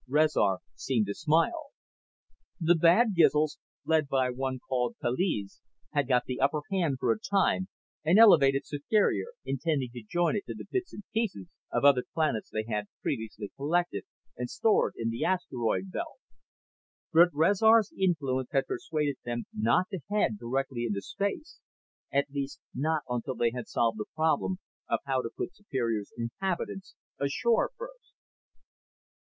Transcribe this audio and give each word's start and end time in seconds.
Rezar 0.07 0.57
seemed 0.73 1.05
to 1.05 1.13
smile. 1.13 1.67
The 2.59 2.73
Bad 2.73 3.13
Gizls, 3.13 3.59
led 3.85 4.07
by 4.07 4.31
one 4.31 4.57
called 4.67 4.95
Kaliz, 4.99 5.61
had 5.93 6.07
got 6.07 6.25
the 6.25 6.39
upper 6.39 6.61
hand 6.71 6.97
for 6.99 7.11
a 7.11 7.19
time 7.19 7.67
and 8.03 8.17
elevated 8.17 8.65
Superior, 8.65 9.27
intending 9.45 9.91
to 9.93 10.01
join 10.09 10.35
it 10.35 10.47
to 10.47 10.55
the 10.55 10.65
bits 10.71 10.91
and 10.91 11.03
pieces 11.13 11.49
of 11.71 11.85
other 11.85 12.03
planets 12.15 12.49
they 12.49 12.63
had 12.67 12.87
previously 13.03 13.51
collected 13.55 14.01
and 14.35 14.49
stored 14.49 14.95
in 14.97 15.11
the 15.11 15.23
asteroid 15.23 15.91
belt. 15.91 16.17
But 17.13 17.29
Rezar's 17.31 17.93
influence 17.95 18.49
had 18.53 18.65
persuaded 18.65 19.17
them 19.23 19.43
not 19.53 19.85
to 19.91 19.99
head 20.09 20.39
directly 20.39 20.83
into 20.85 21.01
space 21.03 21.59
at 22.11 22.25
least 22.31 22.59
not 22.73 23.03
until 23.07 23.35
they 23.35 23.51
had 23.51 23.67
solved 23.67 23.99
the 23.99 24.05
problem 24.15 24.57
of 24.89 25.01
how 25.05 25.21
to 25.21 25.29
put 25.37 25.53
Superior's 25.53 26.11
inhabitants 26.17 26.95
"ashore" 27.19 27.69
first. 27.77 28.13